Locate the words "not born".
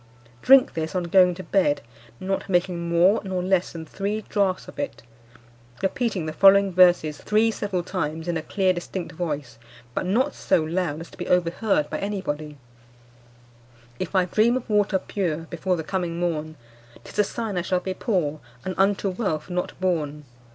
19.51-20.25